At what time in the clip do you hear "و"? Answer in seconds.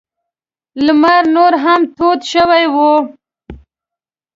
2.73-2.75